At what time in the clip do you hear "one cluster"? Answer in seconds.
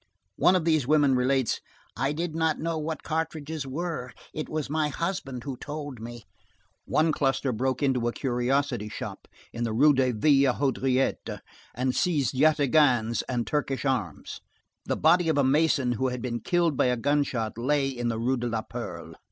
6.85-7.51